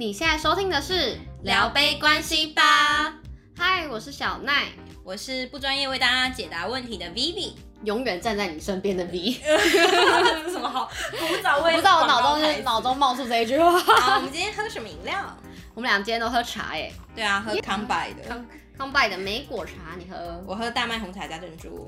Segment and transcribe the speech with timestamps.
[0.00, 3.12] 你现在收听的是聊杯关系吧。
[3.54, 4.68] 嗨，我是小奈，
[5.04, 7.52] 我是不专业为大家解答问题的 Vivi，
[7.84, 9.32] 永远站在你身边的 V。
[10.50, 11.64] 什么好古早味？
[11.64, 13.78] 我不知道我脑中是脑中冒出这一句话。
[13.78, 15.36] 好，我们今天喝什么饮料？
[15.74, 16.90] 我们俩今天都喝茶耶。
[17.14, 18.46] 对啊，喝康拜的康
[18.78, 20.42] 康拜的莓果茶，你喝？
[20.46, 21.86] 我喝大麦红茶加珍珠。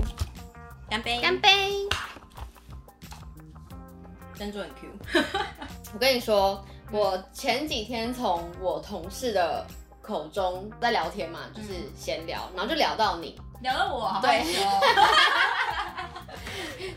[0.91, 1.19] 干杯！
[1.23, 1.89] 干杯！
[4.39, 5.23] 珍珠很 Q。
[5.95, 6.63] 我跟你说。
[6.93, 9.67] 我前几天从我同事的
[10.03, 14.45] 口中在聊天嘛，就是闲聊，然后就聊到你，聊到我，对，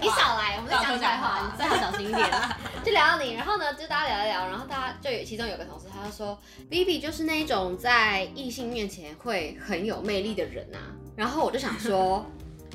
[0.02, 2.30] 你少来，我们在讲坏话，你最好小心一点。
[2.84, 6.38] 就聊到你，然后呢，就大家聊一聊，然后大家就有其中有个同事，他就说
[6.70, 12.26] ，Vivi 就是那种在异性面前会很有魅力的人啊，然后我就想说。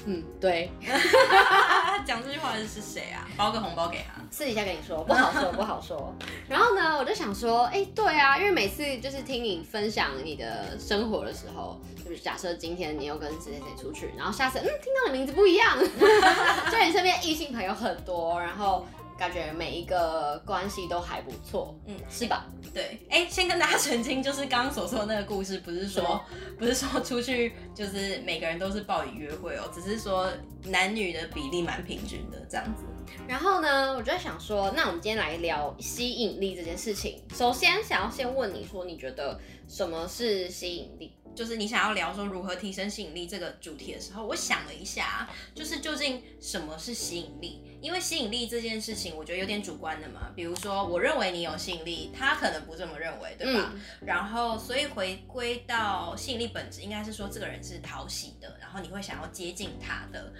[0.07, 0.71] 嗯，对。
[2.07, 3.29] 讲这句话的是谁啊？
[3.37, 4.21] 包个红包给他。
[4.31, 6.15] 私底下跟你说，不好说，不好说。
[6.49, 15.77] 然后呢，我就想说，哎、欸，对啊，因为每次就是听你分享你的生活的时候，就是假设今天你又跟谁谁谁出去，然后下次嗯听到你名字不一样，
[16.71, 18.87] 就你身边异性朋友很多，然后。
[19.21, 22.47] 感觉每一个关系都还不错，嗯，是吧？
[22.73, 26.19] 对，哎、欸，先跟大家澄清，就是刚刚所说的那个故事，不是说
[26.59, 30.27] 不是说出去就是每个人都是报以约会哦，只是说
[30.65, 32.85] 男女的比例蛮平均的这样子。
[33.29, 37.23] 然后呢，我就在想说，那我们今天来聊吸引力这件事情。
[37.35, 41.13] 首先，想要先问你说，你觉得什么是吸引力？
[41.35, 47.63] 就是你想要聊说如何提升吸引力这个主题的时候，我想了一下，就是究竟什么是吸引力？
[47.81, 50.31] 因为吸引力这件事情，我觉得有点主观的嘛。
[50.37, 53.73] 比如说，我认为你有吸引力，他可能不这么认为，对吧？
[53.73, 60.33] 嗯、然后，所以回归到吸引力本质，应该是说这个人是讨喜的，然后你会想要接近他的，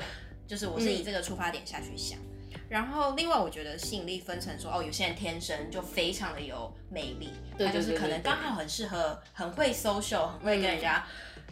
[0.47, 2.19] 就是我是以这个出发点下去想。
[2.19, 2.30] 嗯
[2.69, 11.05] 然后，另外我觉得吸引力分成说，哦，有些人天生就非常的有魅力，对，就是可能刚好很适合，很会 social，很会跟人家，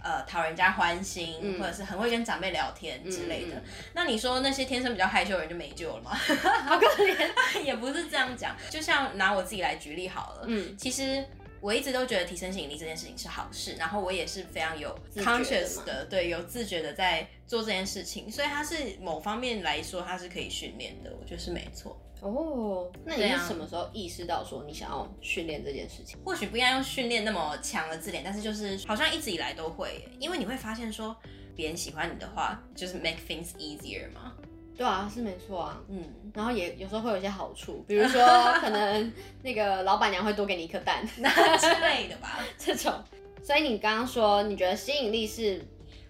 [0.03, 3.63] 嗯、呃，讨人家欢心，嗯、或者是很会跟长辈聊天之类的。
[3.95, 6.11] 那你说那些天生比较害羞的人就没救了吗？
[6.15, 7.31] 好可怜，
[7.63, 8.57] 也不是这样讲。
[8.71, 11.25] 就像拿我自己来举例好了，嗯，其实。
[11.61, 22.01] 我一直都觉得提升吸引力这件事情是好事，然后我也是非常有 conscious 的，对，有自觉的在做这件事情，所以它是某方面来说，它是可以训练的，我觉得是没错。
[22.21, 26.19] 哦，那你是什么时候意识到说你想要训练这件事情？
[26.25, 31.17] 或许不应该用训练那么强的字眼，但是就是好像一直以来都会，因为你会发现说
[31.55, 34.35] 别人喜欢你的话，就是 make things easier 嘛。
[34.79, 38.25] 对啊，是没错啊，嗯，然后也有时候会有一些好处，比如说
[38.61, 39.13] 可能
[39.43, 41.05] 那个老板娘会多给你一颗蛋。
[41.05, 42.95] 之类的吧， 这种。
[43.43, 45.61] 所以你刚刚说你觉得吸引力是，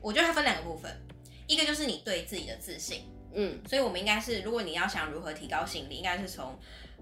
[0.02, 0.90] 我觉得它分两个部分，
[1.46, 6.54] 一个就是你对自己的自信，嗯，所以我们应该是，如果你要想如何提高吸引力，应该是从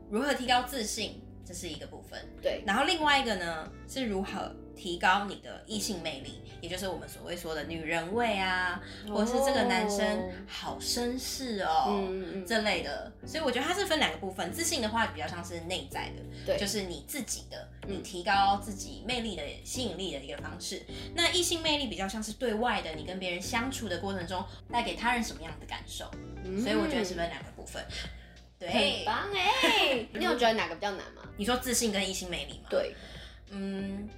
[0.09, 4.52] 如何提高自信，这是一个部分，对，然后另外一个呢是如何。
[4.76, 13.10] 提高你的异性魅力，也就是我们所谓说的女人味啊，或者是这个男生好绅士哦，嗯、这类的。
[13.26, 20.82] 所以我觉得它是分两个部分，自信的话比较像是内在的，对，就是你自己的，你提高自己魅力的吸引力的一个方式。
[20.88, 26.04] 嗯、那异性魅力比较像是对外的，你跟别人相处的过程中带给他人什么样的感受。
[26.44, 27.82] 嗯、所以我觉得是分两个部分。
[28.59, 30.06] 对，很棒哎！
[30.15, 31.22] 你有觉得哪个比较难吗？
[31.37, 32.69] 你说自信跟异性魅力吗？
[32.71, 32.94] 对，
[33.50, 34.09] 嗯。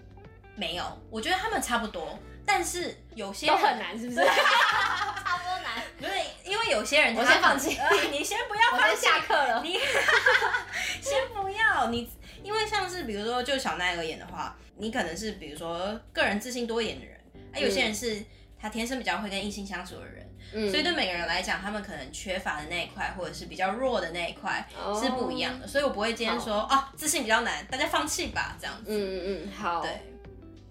[0.55, 4.19] 没有，我觉得他们差不多，但是有些人都很难，是不是？
[4.27, 5.81] 差不多难。
[6.01, 7.79] 对，因为有些人他，我先放弃，
[8.11, 9.63] 你先不要放弃，我先下课了。
[9.63, 9.79] 你
[11.01, 12.11] 先不要，你
[12.43, 17.21] 因为像是比如说就小奈而言的话，你可能是比如说个人自信多一点的人，
[17.53, 18.21] 啊，有些人是
[18.61, 20.28] 他天生比较会跟异性相处的人。
[20.53, 24.67] 嗯，所以对每个人来讲，他们可能缺乏的那一块，或者是比较弱的那一块，
[25.01, 25.67] 是不一样的。
[25.67, 28.87] 所以我不会今天说好哦，自信比较难，大家放弃吧，这样子。
[28.89, 29.83] 嗯嗯嗯，好。
[29.83, 29.91] 对。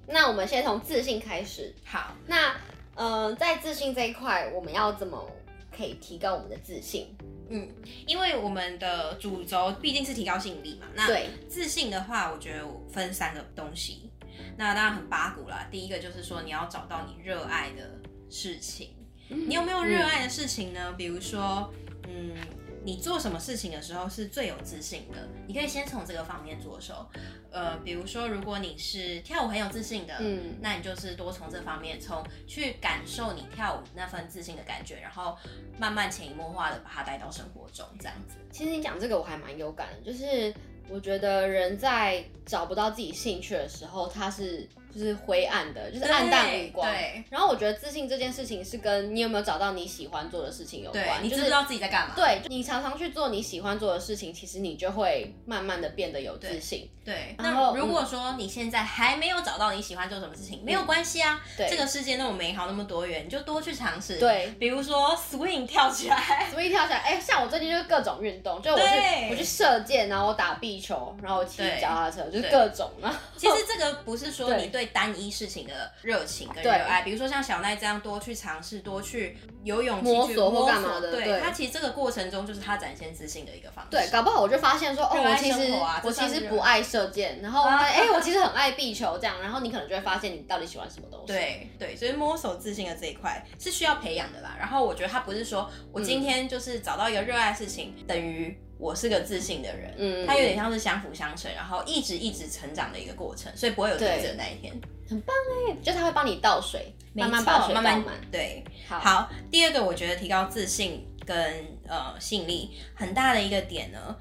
[0.08, 1.76] 那我们先从自信开始。
[1.84, 2.56] 好，那
[2.96, 5.30] 呃，在自信这一块，我们要怎么
[5.76, 7.14] 可以提高我们的自信？
[7.50, 7.68] 嗯，
[8.06, 10.88] 因为我们的主轴毕竟是提高吸引力嘛。
[10.96, 14.10] 那对，自信的话，我觉得分三个东西。
[14.56, 15.68] 那当然很八股啦。
[15.69, 17.92] 第一个就是说，你要找到你热爱的
[18.30, 18.96] 事情。
[19.29, 20.88] 嗯，你有没有热爱的事情呢？
[20.88, 21.74] 嗯，比如说，
[22.07, 22.35] 嗯。
[22.83, 25.18] 你做什么事情的时候是最有自信的？
[25.45, 27.06] 你可以先从这个方面着手，
[27.51, 35.38] 呃，比如说，如果你是跳舞很有自信的，嗯，那你就是多从这方面，从去感受你跳舞那份自信的感觉，然后
[35.77, 38.38] 慢慢潜移默化的把它带到生活中，这样子。
[38.53, 40.53] 其实你讲这个我还蛮有感的，就是
[40.88, 44.65] 我觉得人在找不到自己兴趣的时候，他是。
[44.98, 46.90] 就是灰暗的，就是暗淡无光。
[46.92, 47.24] 对。
[47.30, 51.06] 然后我觉得自信这件事情是跟你有没有找到你喜欢做的事情有关。
[51.22, 52.14] 你知不知道自己在干嘛？
[52.16, 56.90] 对，你常常去做你喜欢做的事情，其实你就会慢慢的变得有自信。
[57.06, 57.36] 对。
[57.38, 61.40] 那如果说你现在还没有找到你喜欢做什么事情，没有关系啊。
[61.56, 61.70] 对。
[61.70, 64.18] 这个世界那么美好，那么多元，你就多去尝试。
[64.18, 64.48] 对。
[64.60, 67.00] 比如说 swing 跳起来，swing 跳起来。
[67.00, 68.86] 哎，像我最近就是各种运动，就我去
[69.30, 73.22] 我去射箭，然后我打壁球，然后我骑脚踏车，就是各种啊。
[73.38, 81.12] 其实这个不是说你对单一事情的热情跟热爱，比如说像小奈这样多去尝试，多去有勇气去摸索或干嘛的。
[81.12, 83.92] 对，他其实这个过程中就是他展现自信的一个方式。
[83.92, 85.74] 对，搞不好我就发现说，哦，我其实
[86.04, 91.28] 我其实不爱射箭，然后 哎，我其实很爱壁球这样，然后你可能就会发现你到底喜欢什么东西。
[91.28, 94.56] 对对，所以摸索自信的这一块是需要培养的啦。
[94.60, 98.57] 然后我觉得他不是说我今天就是找到一个热爱的事情等于。
[98.79, 104.74] 我是个自信的人，嗯，他有点像是相辅相成，然后一直一直成长的一个过程，所以不会有停止的那一天，
[105.09, 105.35] 很棒
[105.69, 114.15] 哎，就他会帮你倒水，慢慢把水倒满，对，好，好，第二个我觉得提高自信跟呃吸引力很大的一个点呢，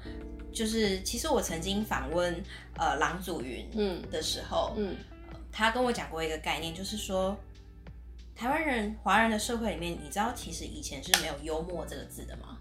[0.51, 2.43] 就是其实我曾经访问
[2.77, 4.95] 呃郎祖云嗯的时候，嗯，
[5.31, 7.37] 呃，他跟我讲过一个概念，就是说
[8.35, 12.56] 台湾人华人的社会里面，你知道其实以前是没有幽默这个字的吗？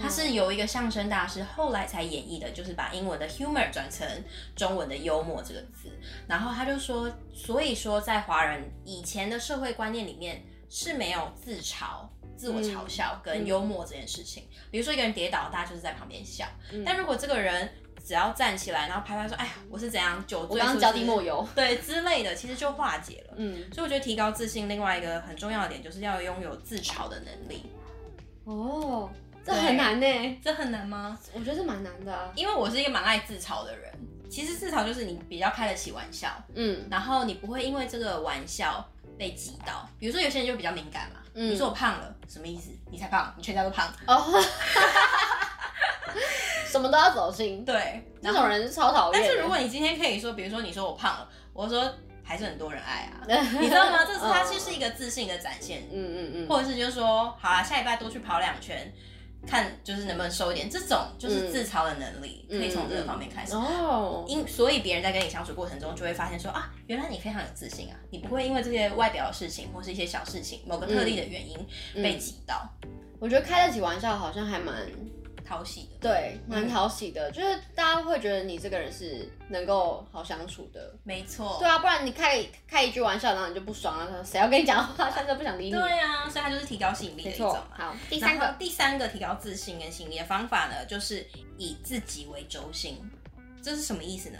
[0.00, 4.06] 他是由一个相声大师后来才演绎的，就是把英文的 humor 转成
[4.54, 5.90] 中文的幽默这个字。
[6.28, 12.06] 然后他就说，所以说在华人以前的社会观念里面是没有自嘲、
[12.36, 14.44] 自我嘲笑跟幽默这件事情。
[14.70, 16.46] 比如说一个人跌倒，大家就是在旁边笑。
[16.84, 17.68] 但如果这个人
[18.04, 27.66] 只要站起来，然后拍拍说：“哎呀，我是怎样酒醉，我刚脚底抹油，对之类的，其实就化解了。”嗯，所以我觉得提高自信，另外一个很重要的点就是要拥有自嘲的能力。
[28.44, 29.10] 哦。
[29.46, 31.16] 这很难呢，这很难吗？
[31.32, 33.92] 我觉得是蛮难的啊，因为我是一个蛮爱自嘲的人。
[34.28, 38.84] 其实自嘲就是你比较开得起玩笑，嗯，然后你不会因为这个玩笑
[39.16, 39.88] 被击到。
[40.00, 42.70] 比如说有些人就比较敏感嘛，嗯，你说我胖了，什么意思？
[42.90, 44.42] 你才胖，你全家都胖哦，
[46.66, 49.22] 什么都要走心， 对，这种人是超讨厌。
[49.22, 51.88] 但是如果你今天可以说，比如说你说我胖了，我说
[52.24, 53.22] 还是很多人爱啊，
[53.60, 54.04] 你知道吗？
[54.04, 58.92] 这是它就是一个自信的展现，嗯嗯嗯，或者是就是说，好啦，下礼拜多去跑两圈。
[59.46, 63.54] 看就是能不能收一点，这种就是自嘲的能力，嗯、可以从这个方面开始。
[63.54, 71.56] 哦，因所以别人在跟你相处过程中，就会发现说啊，原来你非常有自信啊，你不会因为这些外表的事情或是一些小事情，某个特例的原因
[72.02, 72.68] 被挤到。
[73.18, 74.74] 我觉得开得起玩笑好像还蛮。
[75.46, 81.56] 讨喜的，对，蛮讨喜的，嗯、就是大家会觉得你这个人是能够好相处的，没错。
[81.60, 85.70] 对啊，不然你开开一句玩笑，然后你就不爽了，谁要跟你讲话，他就不想理你。
[85.70, 87.76] 对啊，所以他就是提高吸引力的一种嘛。
[87.78, 91.24] 好，第三个，第三个提高自信跟吸引力的方法呢，就是
[91.56, 92.98] 以自己为轴心。
[93.62, 94.38] 这是什么意思呢？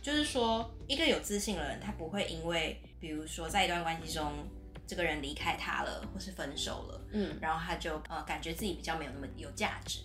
[0.00, 4.32] 就是说，一个有自信的人，他不会因为，比如说在一段关系中，
[4.86, 9.98] 这个人离开他了，或是分手了，嗯，然后他就呃感觉自己比较没有那么有价值。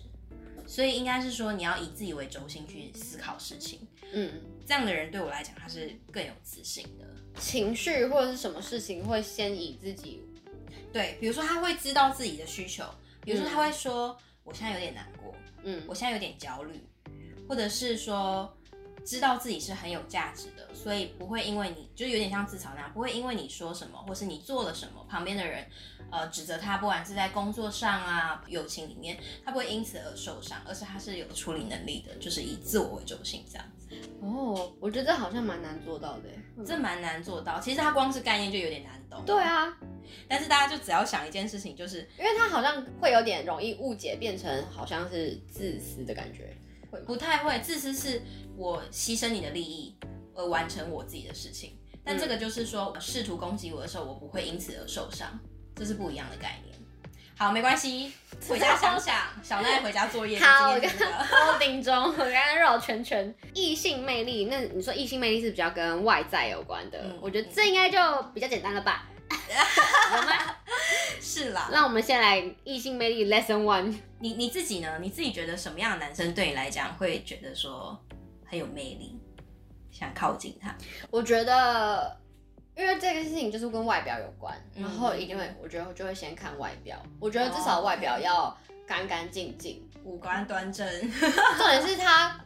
[0.66, 3.86] 所以应该是说，你要以自己为轴心去思考事情。
[4.12, 7.06] 嗯，这样的人对我来讲，他是更有自信的。
[7.40, 10.22] 情绪或者是什么事情会先以自己，
[10.92, 12.84] 对，比如说他会知道自己的需求，
[13.22, 15.34] 比如说他会说，嗯，我现在有点难过，
[15.64, 16.80] 嗯，我现在有点焦虑，
[17.48, 18.56] 或者是说。
[19.04, 25.66] 知道自己是很有价值的，所以不会因为你就有点像自嘲那样，不会因为你说什么或是你做了什么，旁边的人
[26.10, 33.88] 呃指责他，不管是在工作上啊、友情里面，他不会因此而受伤，而是他是有处理能力的，就是以自我为中心这样子。
[34.20, 36.28] 哦，我觉得这好像蛮难做到的，
[36.66, 37.60] 这蛮难做到。
[37.60, 39.22] 其实他光是概念就有点难懂。
[39.26, 39.72] 对啊，
[40.26, 46.56] 但是大家就只要想一件事情，就是因为他好像会有点容易误解，变成好像是自私的感觉。
[47.00, 48.22] 不太会，自私是
[48.56, 49.96] 我牺牲你的利益
[50.34, 55.38] 而完成我自己的事情，但这个就是说，试图攻击我的时候，我不会因此而受伤，
[55.74, 56.74] 这是不一样的概念。
[57.36, 58.12] 好，没关系，
[58.48, 60.38] 回家想想，小奈回家作业。
[60.38, 63.34] 好， 我刚刚顶中，我刚刚绕圈圈。
[63.52, 67.98] 异性魅力，那你说异性魅力是比较跟外在有关的，嗯、我觉得这应该就
[68.32, 69.10] 比较简单了吧？
[69.48, 70.56] 有吗？
[71.20, 73.94] 是啦，那我们先来异性魅力 Lesson One。
[74.20, 74.98] 你你自己呢？
[75.00, 77.98] 你自己觉得什么样的男生对你来讲会觉得说
[78.46, 79.18] 很有魅力，
[79.90, 80.74] 想靠近他？
[81.10, 82.16] 我觉得，
[82.76, 86.96] 因为这个事情就是跟外表有关，嗯、然后一定会，我觉得就会先看外表。
[87.18, 90.86] 我觉得至少外表要干干净净，五官端正。
[91.10, 92.38] 重点是他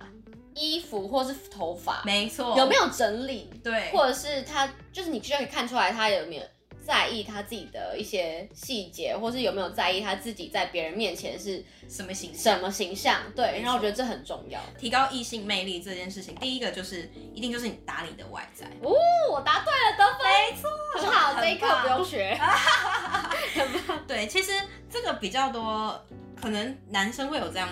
[0.55, 3.53] 衣服或是头发，没错，有没有整理？
[3.63, 6.43] 对，或者是他就是你就可以看出来他有没有。
[6.89, 12.57] 在意他自己的一些细节，或是有没有在意他自己在别人面前是什么形象？
[12.57, 13.21] 什么形象？
[13.37, 14.59] 对，然后我觉得这很重要。
[14.79, 18.65] 提高异性魅力这件事情，第一个就是一定就是你打理的外在。
[18.83, 18.91] 哦，
[19.31, 20.27] 我答对了，得分。
[20.27, 22.41] 没错，很好，这一课不用学。
[24.09, 24.53] 对，其实
[24.91, 26.03] 这个比较多，
[26.41, 27.69] 可能男生会有这样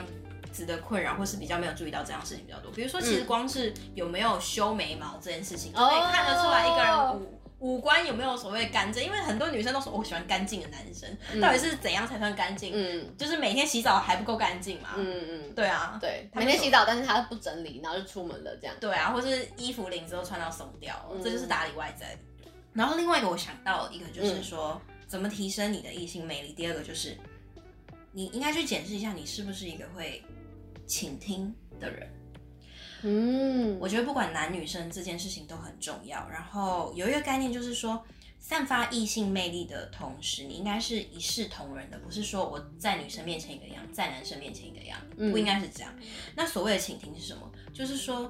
[0.52, 2.70] 子的困扰，或是比较没有注意到这样事情比较多。
[2.72, 9.04] 比如说，其实光是有没有修眉毛这件事情，嗯、就可以看得出来一个人五五官有没有所谓干净。
[9.04, 12.72] 因为很多女生都说我喜欢干净的男生，嗯、到底是怎样才算干净？
[12.74, 14.90] 嗯，就是每天洗澡还不够干净嘛。
[14.96, 18.76] 嗯嗯，对啊，对，每天洗澡，但是他不整理，然后就出门了这样。
[18.80, 22.16] 对啊，或是衣服领子都穿到松掉，嗯、这就是打理外在。
[22.72, 24.80] 然后另外一个我想到一个就是说。
[24.86, 26.52] 嗯怎么提升你的异性魅力？
[26.52, 27.16] 第二个就是，
[28.10, 30.20] 你应该去检视一下，你是不是一个会
[30.84, 32.10] 倾听的人。
[33.06, 36.28] 嗯，我觉得不管男女生这件事情都很重要。
[36.28, 38.04] 然后有一个概念就是说，
[38.40, 44.98] 散发异性魅力的同时，你应该是一视同仁的，不是说我在女生面前一个样，在男生面前一个样，
[45.30, 45.92] 不应该是这样。
[45.98, 46.02] 嗯，
[46.34, 47.48] 那所谓的倾听是什么？
[47.72, 48.28] 就是说，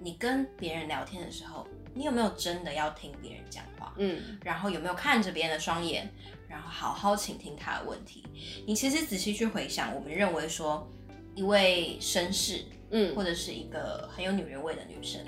[0.00, 1.66] 你跟别人聊天的时候。
[1.98, 3.94] 你有没有真的要听别人讲话？
[3.96, 6.06] 嗯，然后有没有看着别人的双眼，
[6.46, 8.22] 然后好好倾听他的问题？
[8.66, 10.86] 你其实仔细去回想，我们认为说
[11.34, 15.20] 一位绅士，嗯，或者是一个很有女人味的女生，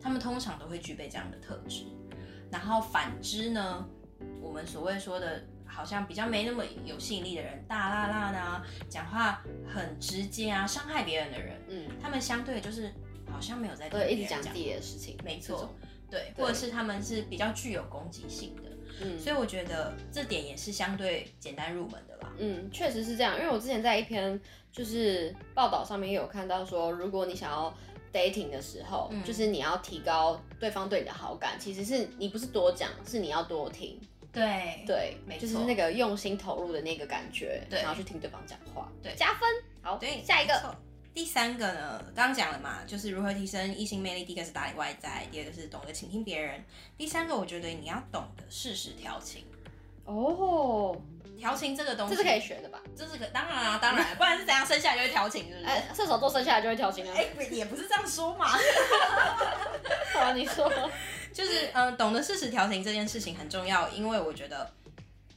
[0.00, 1.84] 她们通常都会具备这样的特质。
[2.50, 3.88] 然后反之呢，
[4.40, 12.92] 我们所谓说的，好像比较没那么有吸引力的人，大剌剌的啊，讲话很直接啊，伤害别人的人，嗯，他们相对就是
[13.30, 15.74] 好像没有在对一直讲自己的事情，没错。
[16.08, 18.65] 对，或者是他们是比较具有攻击性的，
[19.02, 22.32] 嗯，所以我觉得这点也是相对简单入门的啦。
[22.38, 24.40] 嗯，确实是这样，因为我之前在一篇
[24.72, 27.72] 就是报道上面也有看到说，如果你想要
[28.12, 34.00] dating 的时候，嗯，就是你要提高对方对你的好感，其实是你不是多讲，是你要多听。
[34.32, 39.48] 对对，没错，就是那个用心投入的那个感觉，对，然后去听对方讲话，对，加分。
[39.80, 40.76] 好，对，下一个。
[41.16, 44.24] 第三个呢，刚刚讲了嘛，就是如何提升异性魅力。
[44.24, 46.62] 第一个是打理外在，第二个是懂得倾听别人。
[46.98, 49.46] 第三个，我觉得你要懂得适时调情。
[50.04, 50.94] 哦，
[51.38, 52.82] 调情这个东西，这是可以学的吧？
[52.94, 55.64] 这是可，当然啊，当然，不然是怎样生下来就会调情，是不是？
[55.64, 57.14] 哎，射手座生下来就会调情啊？
[57.16, 58.46] 哎，也不是这样说嘛。
[60.12, 60.70] 好，你说，
[61.32, 64.70] 就是嗯，懂得适时调情这件事情很重要，因为我觉得。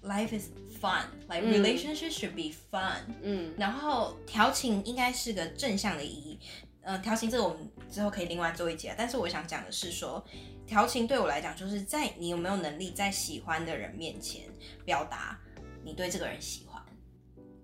[0.02, 0.48] Life is
[0.80, 3.02] fun, like relationships should be fun。
[3.22, 6.40] 嗯，然后调情应该是个正向的意义。
[6.82, 8.96] 呃，调情这个我们之后可以另外做一节。
[8.98, 10.24] 但是我想讲的是说，
[10.66, 14.44] 调情对我来讲，就是在你有没有能力在喜欢的人面前
[14.86, 15.40] 表达
[15.84, 16.82] 你对这个人喜欢。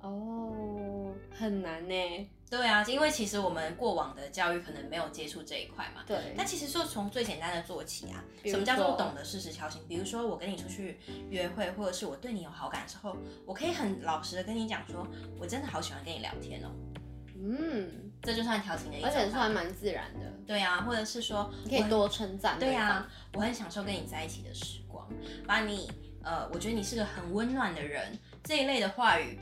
[0.02, 2.30] 哦，很难呢。
[2.50, 6.04] 对啊，因为其实我们过往的教育可能没有接触这一块嘛。
[6.06, 6.34] 对。
[6.38, 9.82] 那其实说从最简单的做起啊，什么叫做懂得适时调情？
[9.88, 11.00] 比如说我跟你出去
[11.30, 15.06] 约会，或者是我对你有好感的时候，我可以很老实的跟你讲说，
[15.40, 16.70] 我真的好喜欢跟你聊天哦。
[17.38, 19.10] 嗯，这就算调情的一种。
[19.10, 20.32] 而且算蛮自然的。
[20.46, 22.60] 对啊，或者是说你可以多称赞。
[22.60, 25.08] 对啊，我很享受跟你在一起的时光，
[25.46, 25.92] 把你
[26.24, 29.40] 呃，我觉得你是个很温暖的人这一类的话语。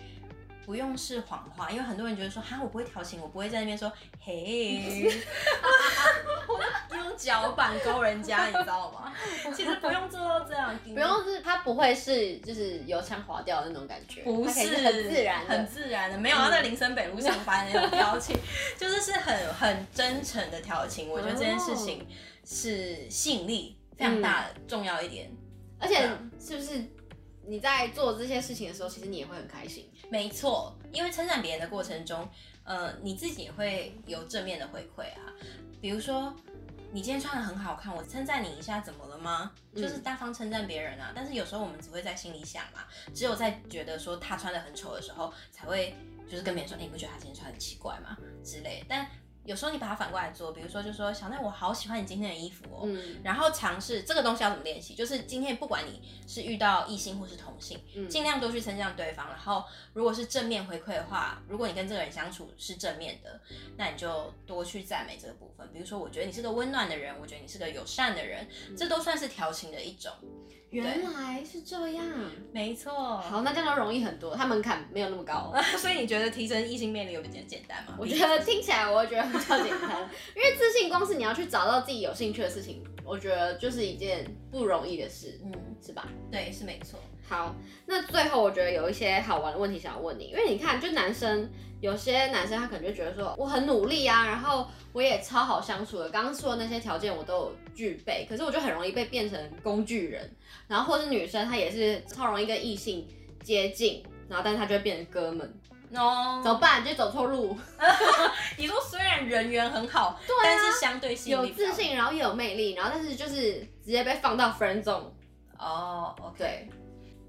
[0.65, 5.11] 不用是谎话，因为很多人觉得说哈，我不会调情，我不会在那边说 嘿，
[6.95, 9.13] 用脚板勾人家，你知道吗？
[9.55, 18.35] 其实不用做到这样， 不用是，他不会是就是油腔滑调的那种感觉，不是，是很自然，很自然的，没有他在林森北路上班的那种调情，
[18.77, 21.09] 就是是很很真诚的调情。
[21.09, 22.07] 我觉得这件事情
[22.45, 25.29] 是吸引力非常大的，嗯、重要一点，
[25.79, 26.81] 而且是不是？
[27.45, 29.89] 你在做这些事情的时候，其实你也会很开心。
[30.09, 32.27] 没错，因为称赞别人的过程中，
[32.63, 35.33] 呃，你自己也会有正面的回馈啊。
[35.81, 36.33] 比如说，
[36.91, 39.51] 你今天穿的很好看，我称赞你一下，怎么了吗？
[39.75, 41.07] 就是大方称赞别人啊。
[41.09, 41.13] 嗯。
[41.15, 45.95] 但是有时候我们只会在心里想嘛，只有在觉得说他穿的很丑的时候，才会
[46.29, 48.17] 就是跟别人说，欸，你不觉得他今天穿很奇怪吗？
[48.43, 48.85] 之类的。
[48.87, 49.09] 但
[49.45, 59.27] 有时候你把它反过来做，比如说就说小奈，我好喜欢你今天的衣服哦，嗯、然后尝试这个东西要怎么练习，就是今天不管你是遇到异性或是同性，嗯、尽量多去称赞对方。
[59.27, 63.39] 然后如果是正面回馈的话，如果你跟这个人相处是正面的，
[63.77, 65.67] 那你就多去赞美这个部分。
[65.73, 70.11] 比如说，我觉得你是个温暖的人，我觉得你是个友善的人，嗯、这都算是调情的一种。
[70.73, 72.03] 原来是这样，
[72.51, 72.91] 没错。
[73.19, 75.53] 好，那这样就容易很多，它门槛没有那么高。
[75.77, 77.95] 所以你觉得提升异性魅力有比较简单吗？
[78.01, 85.51] 我觉得听起来我会觉得比较简单，因为自信光是你要去找到自己有兴趣的事情，我觉得就是一件不容易的事，嗯，
[85.85, 86.07] 是吧？
[86.31, 86.99] 对，是没错。
[87.27, 91.49] 好，那最后我觉得有一些好玩的问题想要问你，因为你看，就男生
[91.81, 100.35] 有些男生他可能就觉得说我很努力啊，然后我也超好相处的，刚刚说的那些条件我都有具备，可是我就很容易被变成工具人，
[100.67, 103.07] 然后或是女生她也是超容易跟异性
[103.41, 105.53] 接近，然后但是她就会变成哥们，
[105.95, 106.83] 哦， 怎么办？
[106.83, 107.57] 就走错路。
[108.57, 115.05] 你说虽然人缘很好，对啊，但是相对性有自信，然后又有魅力，然后但是就是直接被放到 friend zone。
[115.57, 116.69] 哦，OK。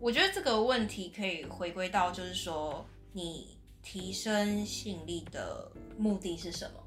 [0.04, 6.80] 对我觉得这个问题可以回归到，就是说你提升吸引力的目的是什么？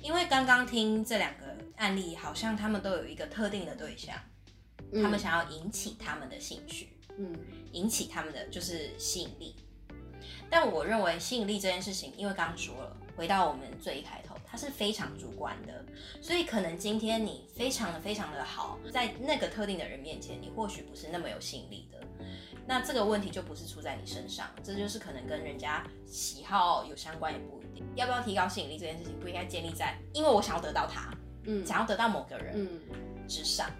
[0.00, 4.16] 因为刚刚听这两个案例，好像他们都有一个特定的对象，
[4.92, 7.36] 嗯、他们想要引起他们的兴趣，嗯，
[7.72, 9.56] 引起他们的就是吸引力。
[10.48, 15.84] 但我认为吸引力这件事情，因为刚刚说了，回到我们最一开头，它是非常主观的，
[16.22, 21.98] 所以可能今天你非常的非常的好，在那个特定的人面前，你或许不是那么有吸引力的。
[22.66, 27.84] 那这个问题就不是出在你身上，这就是可能跟人家喜好有相关，也不一定。
[27.94, 31.12] 要不要提高吸引力这件事情，不应该建立在因为我想要得到他，
[31.44, 32.80] 嗯，想要得到某个人，嗯，
[33.28, 33.70] 之上。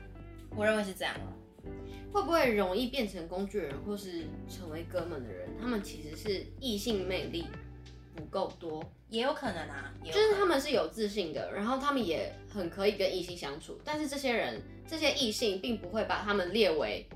[0.55, 1.71] 我认为是这样的。
[2.13, 5.49] 会不会容易变成工具人，或是成为哥们的人？
[5.61, 7.47] 他们其实是异性魅力
[8.15, 17.09] 不够多，也有可能啊，就是他们是有自信的，然后他们也很可以跟异性相处，但是这些人，这些异性并不会把他们列为。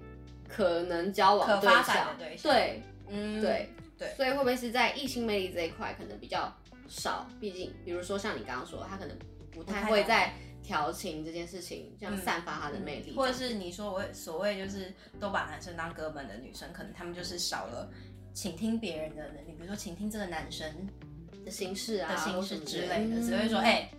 [0.49, 6.53] 可能交往对象，对象，对，嗯，对，对，所以会不会是在异性魅力这一块可能比较
[6.89, 7.29] 少？
[7.39, 9.17] 毕竟，比如说像你刚刚说，他可能
[9.53, 17.89] 不太会在调情这件事情这样散发他的魅力，或者是你说我所谓就是都把男生当哥们的女生，可能他们就是少了
[18.33, 20.67] 倾听别人的能力，比如说倾听这个男生
[21.45, 23.91] 的心事啊、的心事之类的，只会说哎，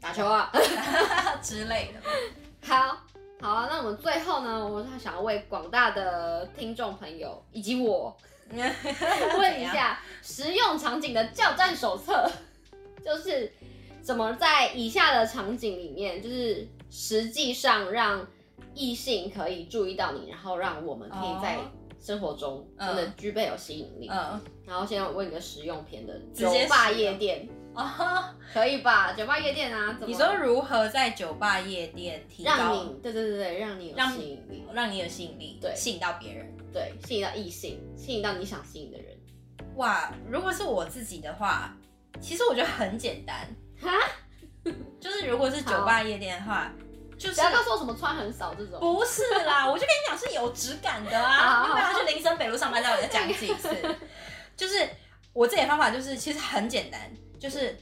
[0.00, 0.50] 打球啊。
[1.42, 2.00] 之类的。
[2.66, 2.98] 好。
[3.44, 8.16] 好啊，那我们最后呢，我想要为广大的听众朋友以及我
[8.50, 12.26] 问一下实用场景的教战手册，
[13.04, 13.52] 就是
[14.00, 18.26] 怎么在以下的场景里面，就是实际上让
[18.72, 21.58] 异性可以注意到你，然后让我们可以在
[22.00, 24.08] 生活中真的具备有吸引力。
[24.10, 27.46] 嗯，然后先问一个实用篇的酒吧夜店。
[27.74, 29.12] 哦， 可以吧？
[29.12, 32.50] 酒吧夜店啊，你说如何在酒吧夜店提高？
[32.56, 39.06] 让你对对对对，让你有吸引力，让，让你有吸引力，对，吸引到别人，对，吸引到异性，吸引到你想吸引的人。
[39.76, 41.76] 哇，如果是我自己的话，
[42.20, 43.36] 其实我觉得很简单
[43.82, 43.90] 哈，
[45.00, 46.70] 就是如果是酒吧夜店的话，
[47.18, 53.68] 就是不要告诉我什么穿很少这种，不是啦， 我就跟你讲是有质感的啊，因为他去林森北路上班，再我再讲几次，
[54.56, 54.88] 就是
[55.32, 57.00] 我自己的方法就是其实很简单。
[57.44, 57.78] 就是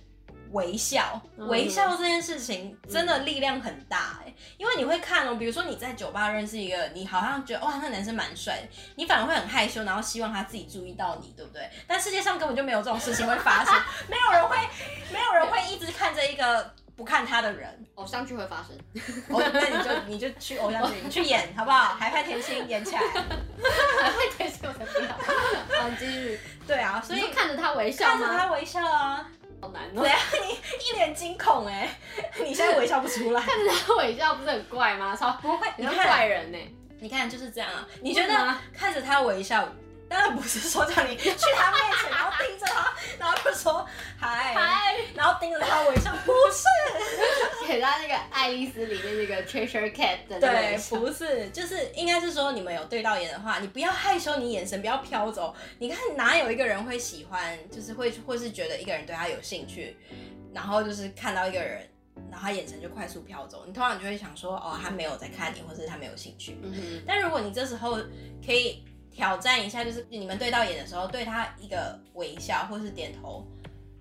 [0.51, 11.71] 微笑，微笑这件事情真的力量很大哎、欸，因为你会看哦，比如说你在酒吧认识一个，你好像觉得哇，那男生蛮帅的，你反而会很害羞，然后希望他自己注意到你，对不对？
[11.87, 13.73] 但世界上根本就没有这种事情会发生，
[14.11, 14.57] 没有人会，
[15.13, 18.77] 没有人会一直看着一个不看他的人，偶像剧会发生，
[19.29, 21.95] 哦，那你就你就去偶像剧， 你去演好不好？
[21.95, 29.31] 海派甜心演起来，海派甜心我才不要，好继续，对啊，所以看着他微笑，看着他微笑啊。
[29.63, 30.03] 好难哦！
[30.03, 30.59] 对啊，你
[30.91, 31.89] 一脸惊恐哎，
[32.43, 35.17] 你现在微笑不出来， 看着他微笑不是很怪吗？
[35.19, 36.59] 超不会，你是怪人呢。
[36.99, 39.67] 你看就是这样啊，你觉得看着他微笑？
[40.09, 43.87] 当然不是说叫你去他面前，然后盯着他，然后就说
[44.21, 55.55] 嗨嗨，然后盯着他微笑，不是给他那个爱丽丝里面那个 Cheshire Cat 的对，不是，就是应该是说你们有对到眼的话，你不要害羞，你眼神不要飘走。
[55.79, 59.97] 你看哪有一个人会喜欢，就是会或是觉得一个人对他有兴趣，
[60.53, 61.89] 然后就是看到一个人，
[62.31, 66.57] 然后他眼神就快速飘走，你通常就会想说哦，他没有在看你，或是他没有兴趣。
[67.07, 67.99] 但如果你这时候
[68.45, 68.85] 可以。
[69.15, 73.47] 挑战一下，就是你们对到眼的时候，对他一个微笑或是点头，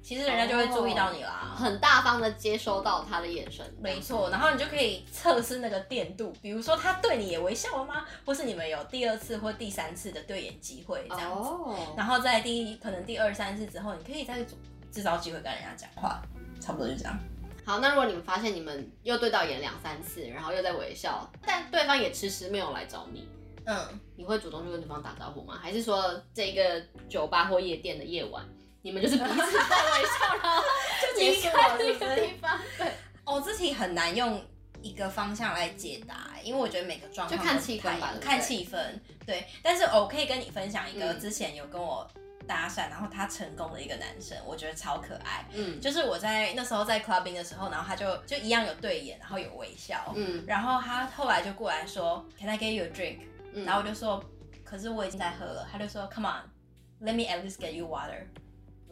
[0.04, 1.56] 其实人家就会注意到你啦。
[1.56, 4.30] 很大方的接收到他的眼神，没错。
[4.30, 8.06] 然后你就可以测试那个电度，比如说他对你也微笑了吗？
[8.26, 11.50] 或是你们有第二次或第三次的对眼机会这样子。
[11.50, 11.78] Oh.
[11.98, 14.44] 然后在第一可能第二三次之后，你可以再
[14.92, 16.22] 制造机会跟人家讲话，
[16.60, 17.18] 差不多就这样。
[17.64, 23.30] 好，那如果你们发现你们又对到眼两三次，然后又在微笑，但对方也迟迟没有来找你。
[23.66, 23.78] 嗯，
[24.16, 25.60] 你会主动去跟对方打招呼吗？
[25.62, 28.44] 还是说这个酒吧或夜店的夜晚，
[28.82, 30.64] 你们就是彼此在微笑， 然后
[31.02, 32.60] 就离开这个地方？
[32.78, 32.92] 对，
[33.26, 34.44] 哦，这题很难用
[34.82, 38.78] 一个方向来解答，因为我觉得每个状况就看气氛吧，看气氛。
[39.26, 42.10] 对，但是我可以跟你分享一个之前有跟我
[42.48, 45.46] 搭讪，然后他成功的一个男生，我觉得超可爱。
[45.54, 50.12] 嗯，就是我在那时候在 clubbing 的时候，然后他就就一样有对眼，然后有微笑。
[50.16, 53.20] 嗯，然后他后来就过来说，Can I get you a drink？
[53.64, 54.24] 然后我就说
[54.64, 55.68] 可是我已经在喝了。
[55.72, 58.26] 他就说，Come on，let me at least get you water。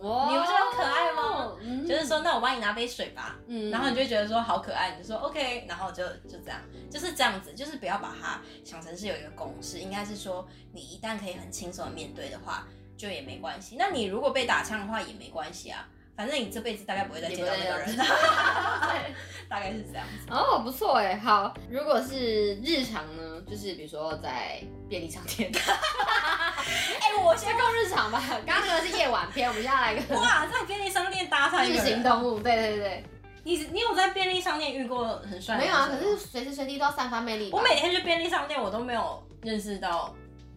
[0.02, 1.58] 哇，你不觉得很可爱吗？
[1.62, 3.38] 嗯、就是说，那我帮你拿杯水吧。
[3.48, 6.60] 嗯，然后你就会觉得说好可爱，你就说 OK，然后就就这样，
[6.90, 12.66] 就是这样子，就是不要把它想成是有一个公式，应该是说你一旦可以很轻松的面对的话，
[12.98, 13.76] 就也没关系。
[13.78, 15.86] 那你如果被打枪的话也没关系啊，
[16.16, 17.96] 反正你这辈子大概不会再见到那个人。
[17.96, 19.14] 对，
[19.50, 20.32] 大概是这样子。
[20.32, 25.52] 哦，不错哎，好，如果是日常呢，就是比如说在便利商店。
[26.70, 28.24] 哎、欸，我先够日常吧。
[28.46, 33.04] 刚刚那个是夜晚篇，我们现在来个哇，在便利商店搭讪一个日行动物，对对对。
[33.44, 35.58] 你你有在便利商店遇过很帅？
[35.58, 37.50] 没有啊，可是随时随地都要散发魅力。
[37.52, 40.14] 我每天去便利商店，我都没有认识到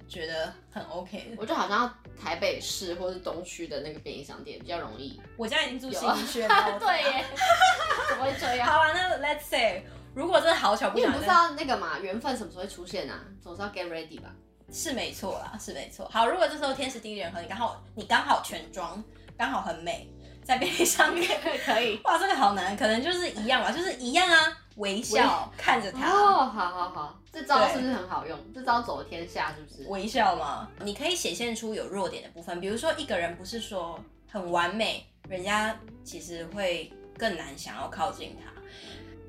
[0.09, 1.37] 觉得很 OK 的。
[1.39, 5.19] 我就好像台北市或是东区的那个便利商店比较容易。
[5.37, 6.49] 我家已经住新义区了，
[6.79, 7.25] 对耶，
[8.11, 8.69] 怎么会这样？
[8.69, 13.21] 好啊，那 Let's say，如果真的好巧不巧，你不知道那个嘛，缘分什么时候会出现啊？
[13.41, 14.29] 总是要 get ready 吧。
[14.73, 16.09] 是没错啦，是没错。
[16.11, 19.03] 好，如果这时候天时地利人和，你刚好你刚好全妆，
[19.37, 20.09] 刚好很美，
[20.43, 22.01] 在便利商店可以。
[22.05, 26.11] 哇，这个好难，可能就是一样吧，就是一样啊，微笑看着他。
[26.11, 28.39] 哦，好好好，这招是不是很好用？
[28.55, 29.89] 这招走天下是不是？
[29.91, 30.69] 微笑嘛？
[30.81, 38.51] 你可以显现出有弱点的部分，比如说一个人不是说很完美，人家其实会更难想要靠近他。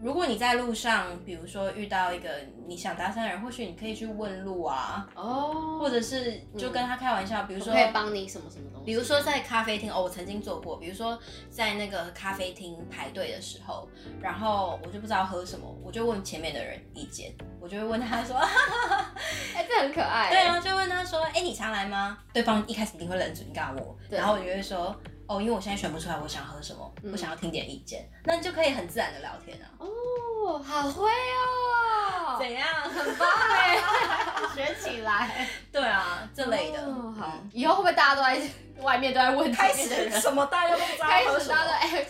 [0.04, 2.30] 如果你在路上，比如说遇到一个
[2.68, 11.18] 你想搭讪的人，或许你可以去问路啊，哦，或者是就跟他开玩笑，嗯、比如说可以帮你什么什么东西，比如说在咖啡厅哦，我曾经做过，比如说
[11.50, 13.88] 在那个咖啡厅排队的时候，
[14.22, 18.36] 然后我就不知道喝什么，我就问前面的人意见，我就会问他说，
[19.56, 22.18] 哎、欸，这很可爱， 对啊，就问他说，哎、欸，你常来吗？
[22.34, 23.98] 对方一开始一定会冷住，你干嘛问我？
[24.10, 24.94] 然后我就会说。
[25.28, 29.66] 哦，因为我现在选不出来，我想喝什么，嗯、我想要听点意见，那你就可以很自然的聊天啊。
[29.80, 32.68] 哦，好会哦，怎样？
[32.84, 33.78] 很棒哎，
[34.54, 35.48] 学起来。
[35.72, 36.82] 对啊，这类的。
[36.86, 38.42] 哦、好，以后会不会大家都在
[38.82, 39.52] 外面都在问？
[39.52, 42.06] 开始什么大家都不知道，开始大家都哎。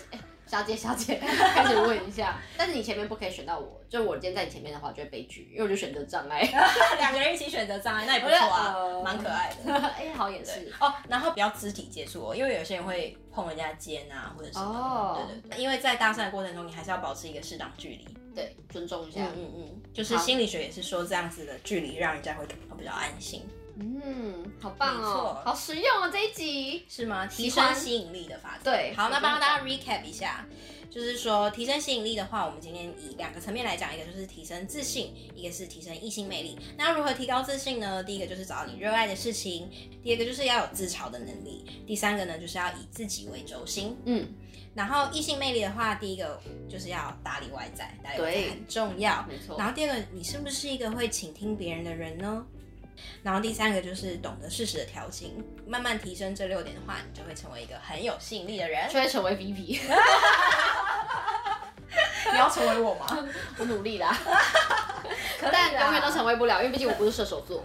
[0.46, 1.16] 小姐，小姐，
[1.56, 6.42] 开始问一下，但是你前面不可以选到我，就我今天在你前面的话就会悲剧，因为我就选择障碍，
[7.00, 9.74] 两个人一起选择障碍，那也不错啊， 蛮、呃、可爱的。
[9.74, 23.48] 哎、欸，好演示哦，然后不要肢体接触哦，因为有些人会碰人家肩啊，或者什么，哦、对对对，因为在搭讪的过程中，你还是要保持一个适当距离，对，尊重一下，嗯嗯嗯，就是心理学也是说这样子的距离让人家会比较安心。
[23.76, 27.26] 嗯，好棒哦，好实用哦，这一集是吗？
[27.26, 28.70] 提升吸引力的法则。
[28.72, 30.46] 对，好，那帮大家 recap 一下，
[30.92, 36.56] 就是说提升吸引力的话，我们今天以两个层面来讲，一个就是提升自信，一个是提升异性魅力。
[36.78, 38.04] 那如何提高自信呢？
[38.04, 39.68] 第一个就是找到你热爱的事情，
[40.04, 43.98] 第二个就是要有自嘲的能力，第三个呢就是要以自己为轴心。
[44.06, 44.28] 嗯，
[44.76, 49.58] 然后异性魅力的话，第一个就是要打理外在，打理外在很重要，没错。
[49.58, 52.46] 然后第二个，你是不是一个会倾听别人的人呢？
[53.24, 59.80] 然后第三个就是懂得适时的调情，慢慢提升这六点的话，你就会成为一个很有吸引力的人，就会成为 VP。
[62.32, 63.06] 你要成为我吗？
[63.60, 64.18] 我努力 啦，
[65.52, 67.64] 但永远都成为不了，因为毕竟我不是射手座。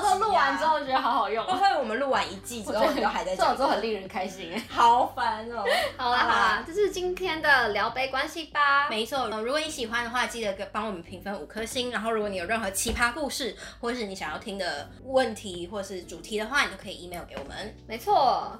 [0.00, 1.44] 在讲，射手座录完之后觉得好好用。
[1.44, 3.46] 会不会我们录完一季之后，你都还在讲？
[3.46, 5.64] 射手座很令人开心哎，好烦哦。
[5.96, 8.88] 好啦好啦，这是今天的聊杯关系吧。
[8.88, 11.90] 没错，如果你喜欢的话，记得给帮我们评分五颗星。
[11.90, 17.74] 然后，如果你有任何奇葩故事，或是你想要听的问题，或是主题的话，你都可以 email 给我们。
[17.86, 18.56] 没错。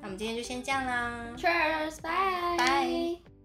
[0.00, 3.37] 那我们今天就先这样啦，Cheers，拜拜。